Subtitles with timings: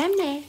[0.00, 0.42] Tám nè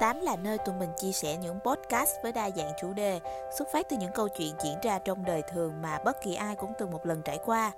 [0.00, 3.20] Tám là nơi tụi mình chia sẻ những podcast với đa dạng chủ đề,
[3.58, 6.54] xuất phát từ những câu chuyện diễn ra trong đời thường mà bất kỳ ai
[6.54, 7.70] cũng từng một lần trải qua.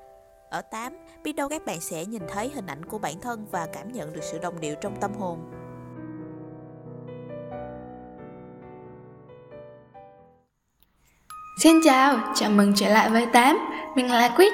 [0.50, 3.66] Ở Tám, biết đâu các bạn sẽ nhìn thấy hình ảnh của bản thân và
[3.72, 5.38] cảm nhận được sự đồng điệu trong tâm hồn.
[11.62, 13.58] Xin chào, chào mừng trở lại với Tám,
[13.96, 14.52] mình là Quýt.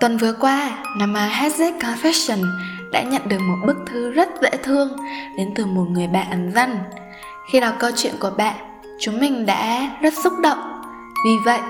[0.00, 4.96] Tuần vừa qua, Nama Hazard Confession đã nhận được một bức thư rất dễ thương
[5.36, 6.78] đến từ một người bạn ẩn danh.
[7.52, 8.54] Khi đọc câu chuyện của bạn,
[9.00, 10.82] chúng mình đã rất xúc động.
[11.24, 11.60] Vì vậy,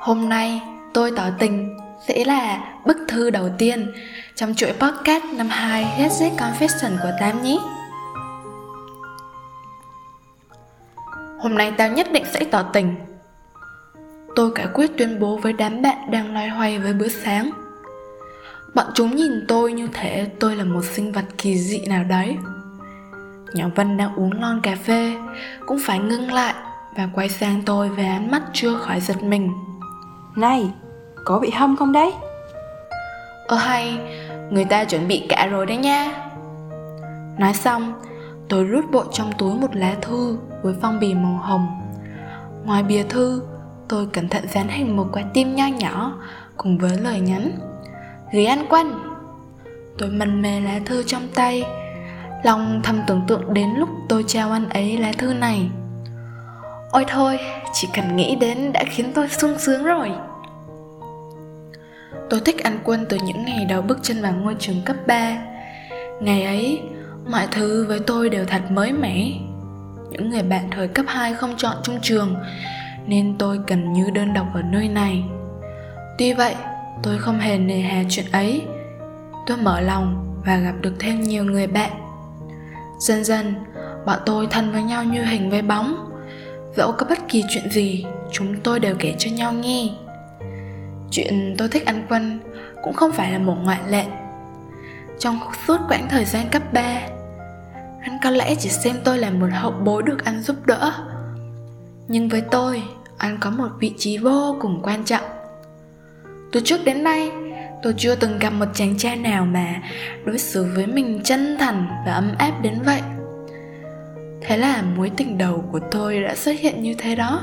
[0.00, 1.76] hôm nay tôi tỏ tình
[2.08, 3.92] sẽ là bức thư đầu tiên
[4.34, 7.58] trong chuỗi podcast năm 2 Hazard Confession của Tám nhé.
[11.40, 12.94] Hôm nay tao nhất định sẽ tỏ tình
[14.36, 17.50] Tôi cả quyết tuyên bố với đám bạn đang loay hoay với bữa sáng
[18.74, 22.36] Bọn chúng nhìn tôi như thể tôi là một sinh vật kỳ dị nào đấy.
[23.54, 25.16] Nhỏ Vân đang uống lon cà phê
[25.66, 26.54] Cũng phải ngưng lại
[26.96, 29.52] Và quay sang tôi với ánh mắt chưa khỏi giật mình.
[30.36, 30.70] Này,
[31.24, 32.12] có bị hâm không đấy?
[33.46, 33.98] Ơ hay,
[34.50, 36.12] người ta chuẩn bị cả rồi đấy nha.
[37.38, 37.92] Nói xong,
[38.48, 41.66] tôi rút bộ trong túi một lá thư với phong bì màu hồng.
[42.64, 43.42] Ngoài bìa thư,
[43.88, 46.12] tôi cẩn thận dán hình một quả tim nho nhỏ
[46.56, 47.50] cùng với lời nhắn
[48.32, 48.92] Gửi ăn quân
[49.98, 51.64] Tôi mân mê lá thư trong tay.
[52.44, 55.70] Lòng thầm tưởng tượng đến lúc tôi trao anh ấy lá thư này.
[56.90, 57.38] Ôi thôi,
[57.72, 60.10] chỉ cần nghĩ đến đã khiến tôi sung sướng rồi.
[62.30, 65.38] Tôi thích ăn quân từ những ngày đầu bước chân vào ngôi trường cấp 3
[66.20, 66.80] Ngày ấy,
[67.30, 69.30] mọi thứ với tôi đều thật mới mẻ.
[70.10, 72.36] Những người bạn thời cấp 2 không chọn chung trường
[73.06, 75.24] Nên tôi gần như đơn độc ở nơi này.
[76.18, 76.54] Tuy vậy,
[77.02, 78.62] tôi không hề nề hà chuyện ấy.
[79.46, 81.90] Tôi mở lòng và gặp được thêm nhiều người bạn.
[83.00, 83.54] Dần dần,
[84.06, 86.10] bọn tôi thân với nhau như hình với bóng.
[86.76, 89.90] Dẫu có bất kỳ chuyện gì, chúng tôi đều kể cho nhau nghe.
[91.10, 92.40] Chuyện tôi thích ăn quân
[92.82, 94.04] cũng không phải là một ngoại lệ.
[95.18, 97.00] Trong suốt quãng thời gian cấp 3
[98.08, 100.92] anh có lẽ chỉ xem tôi là một hậu bối được ăn giúp đỡ.
[102.08, 102.82] Nhưng với tôi,
[103.18, 105.24] anh có một vị trí vô cùng quan trọng
[106.52, 107.30] từ trước đến nay,
[107.82, 109.82] tôi chưa từng gặp một chàng trai nào mà
[110.24, 113.00] đối xử với mình chân thành và ấm áp đến vậy.
[114.40, 117.40] Thế là mối tình đầu của tôi đã xuất hiện như thế đó.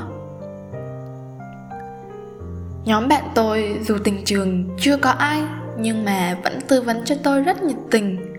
[2.84, 5.42] Nhóm bạn tôi dù tình trường chưa có ai,
[5.78, 8.34] nhưng mà vẫn tư vấn cho tôi rất nhiệt tình.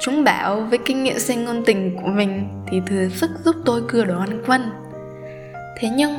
[0.00, 3.82] Chúng bảo với kinh nghiệm sinh ngôn tình của mình thì thừa sức giúp tôi
[3.88, 4.70] cưa đồ ăn quân.
[5.78, 6.16] Thế nhưng,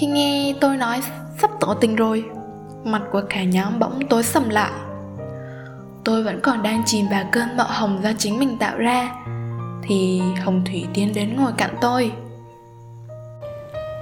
[0.00, 1.00] khi nghe tôi nói
[1.38, 2.24] sắp tỏ tình rồi
[2.84, 4.70] Mặt của cả nhóm bỗng tối sầm lại.
[6.04, 9.10] Tôi vẫn còn đang chìm vào cơn mộng hồng do chính mình tạo ra
[9.82, 12.12] Thì Hồng Thủy tiến đến ngồi cạnh tôi.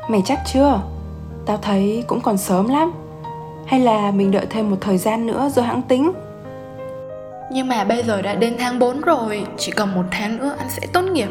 [0.08, 0.80] Mày chắc chưa?
[1.46, 2.92] Tao thấy cũng còn sớm lắm.
[3.66, 6.12] Hay là mình đợi thêm một thời gian nữa rồi hãng tính?
[7.52, 10.70] Nhưng mà bây giờ đã đến tháng 4 rồi Chỉ còn một tháng nữa anh
[10.70, 11.28] sẽ tốt nghiệp.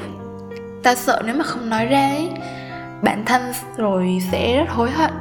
[0.83, 2.29] Ta sợ nếu mà không nói ra ấy
[3.01, 3.41] Bản thân
[3.77, 5.11] rồi sẽ rất hối hận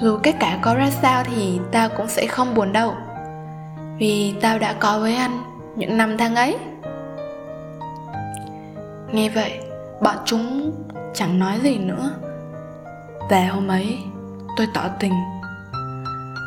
[0.00, 2.94] dù kết quả có ra sao thì tao cũng sẽ không buồn đâu.
[3.98, 5.42] Vì tao đã có với anh
[5.76, 6.56] những năm tháng ấy.
[9.12, 9.60] Nghe vậy,
[10.02, 10.72] bọn chúng
[11.14, 12.10] chẳng nói gì nữa.
[13.30, 13.98] Và hôm ấy,
[14.56, 15.12] tôi tỏ tình.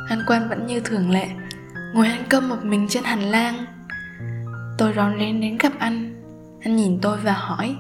[0.10, 1.28] Anh quan vẫn như thường lệ,
[1.94, 3.66] ngồi ăn cơm một mình trên hành lang.
[4.78, 6.24] Tôi rón rén đến gặp anh.
[6.64, 7.76] Anh nhìn tôi và hỏi.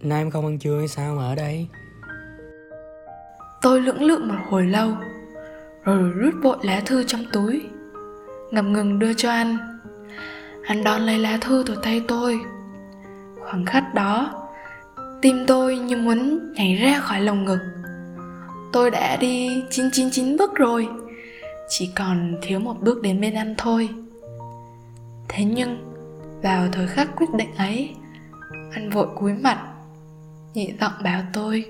[0.00, 1.68] Nay em không ăn trưa hay sao mà ở đây?
[3.62, 4.90] Tôi lưỡng lự một hồi lâu,
[5.84, 7.62] Rồi rút vội lá thư trong túi,
[8.50, 9.56] Ngập ngừng đưa cho anh.
[10.66, 12.40] Anh đón lấy lá thư từ tay tôi.
[13.40, 14.42] Khoảng khắc đó,
[15.22, 17.58] Tim tôi như muốn nhảy ra khỏi lồng ngực.
[18.72, 20.88] Tôi đã đi 999 bước rồi,
[21.68, 23.88] Chỉ còn thiếu một bước đến bên anh thôi.
[25.28, 25.92] Thế nhưng,
[26.42, 27.94] Vào thời khắc quyết định ấy,
[28.72, 29.68] Anh vội cúi mặt,
[30.54, 31.64] Nhị giọng bảo tôi,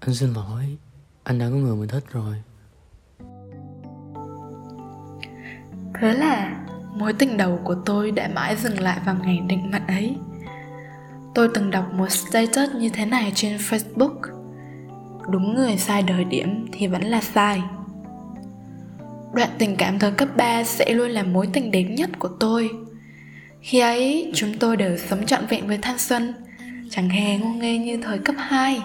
[0.00, 0.76] Anh xin lỗi
[1.24, 2.34] anh đã có người mình thích rồi.
[6.00, 6.56] Thế là
[6.96, 10.16] mối tình đầu của tôi đã mãi dừng lại vào ngày định mệnh ấy.
[11.34, 14.14] Tôi từng đọc một status như thế này trên facebook.
[15.28, 17.62] Đúng người sai thời điểm thì vẫn là sai.
[19.34, 22.70] Đoạn tình cảm thời cấp 3 sẽ luôn là mối tình đẹp nhất của tôi.
[23.60, 26.34] Khi ấy, chúng tôi đều sống trọn vẹn với thanh xuân,
[26.90, 28.82] chẳng hề ngu nghê như thời cấp 2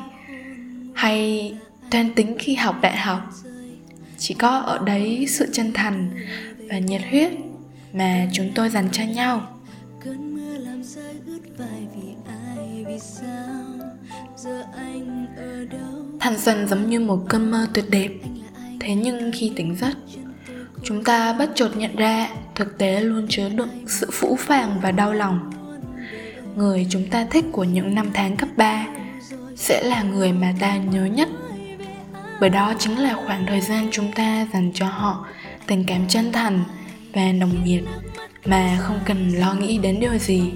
[0.93, 1.53] hay
[1.91, 3.19] toan tính khi học đại học.
[4.17, 6.09] Chỉ có ở đấy sự chân thành
[6.69, 7.31] và nhiệt huyết
[7.93, 9.47] mà chúng tôi dành cho nhau.
[16.19, 18.09] Thanh xuân giống như một cơn mơ tuyệt đẹp.
[18.79, 19.97] Thế nhưng khi tỉnh giấc
[20.83, 24.91] chúng ta bất chợt nhận ra thực tế luôn chứa đựng sự phũ phàng và
[24.91, 25.51] đau lòng.
[26.55, 28.87] Người chúng ta thích của những năm tháng cấp 3
[29.55, 31.29] sẽ là người mà ta nhớ nhất
[32.39, 35.25] bởi đó chính là khoảng thời gian chúng ta dành cho họ
[35.67, 36.63] tình cảm chân thành
[37.13, 37.83] và nồng nhiệt
[38.45, 40.51] mà không cần lo nghĩ đến điều gì.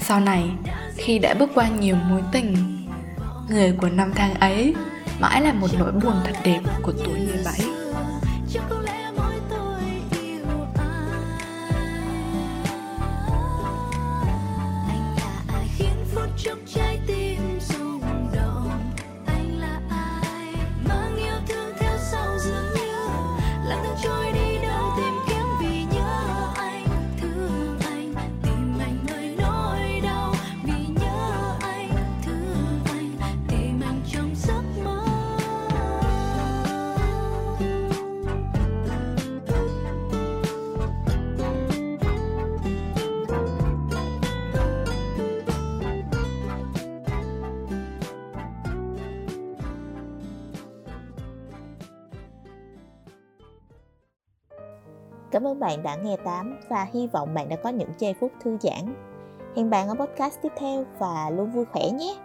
[0.00, 0.44] Sau này,
[0.96, 2.56] khi đã bước qua nhiều mối tình,
[3.50, 4.74] người của năm tháng ấy
[5.20, 7.75] mãi là một nỗi buồn thật đẹp của tuổi 17
[55.30, 58.32] Cảm ơn bạn đã nghe tám và hy vọng bạn đã có những giây phút
[58.40, 58.94] thư giãn.
[59.56, 62.16] Hẹn bạn ở podcast tiếp theo và luôn vui khỏe nhé.